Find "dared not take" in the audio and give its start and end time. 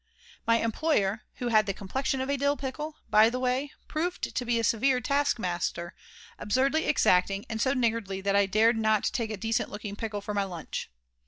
8.47-9.29